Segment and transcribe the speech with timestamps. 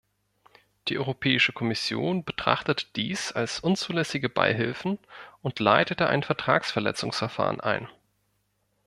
[0.87, 4.97] Die Europäische Kommission betrachtete dies als unzulässige Beihilfen
[5.43, 7.87] und leitete ein Vertragsverletzungsverfahren ein.